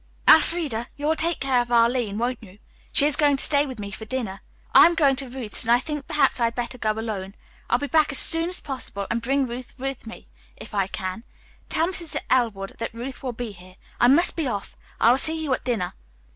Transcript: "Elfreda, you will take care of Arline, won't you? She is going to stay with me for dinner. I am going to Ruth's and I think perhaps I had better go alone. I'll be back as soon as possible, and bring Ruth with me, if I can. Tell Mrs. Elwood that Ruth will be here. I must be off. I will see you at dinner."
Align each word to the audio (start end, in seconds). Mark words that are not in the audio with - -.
"Elfreda, 0.27 0.87
you 0.95 1.05
will 1.05 1.15
take 1.15 1.39
care 1.39 1.61
of 1.61 1.71
Arline, 1.71 2.17
won't 2.17 2.41
you? 2.41 2.57
She 2.91 3.05
is 3.05 3.15
going 3.15 3.37
to 3.37 3.45
stay 3.45 3.67
with 3.67 3.77
me 3.79 3.91
for 3.91 4.05
dinner. 4.05 4.41
I 4.73 4.87
am 4.87 4.95
going 4.95 5.15
to 5.17 5.29
Ruth's 5.29 5.63
and 5.63 5.69
I 5.69 5.79
think 5.79 6.07
perhaps 6.07 6.39
I 6.39 6.45
had 6.45 6.55
better 6.55 6.79
go 6.79 6.93
alone. 6.93 7.35
I'll 7.69 7.77
be 7.77 7.85
back 7.85 8.11
as 8.11 8.17
soon 8.17 8.49
as 8.49 8.59
possible, 8.61 9.05
and 9.11 9.21
bring 9.21 9.45
Ruth 9.45 9.77
with 9.77 10.07
me, 10.07 10.25
if 10.57 10.73
I 10.73 10.87
can. 10.87 11.23
Tell 11.69 11.87
Mrs. 11.87 12.17
Elwood 12.31 12.77
that 12.79 12.95
Ruth 12.95 13.21
will 13.21 13.31
be 13.31 13.51
here. 13.51 13.75
I 13.99 14.07
must 14.07 14.35
be 14.35 14.47
off. 14.47 14.75
I 14.99 15.11
will 15.11 15.19
see 15.19 15.39
you 15.39 15.53
at 15.53 15.63
dinner." 15.63 15.93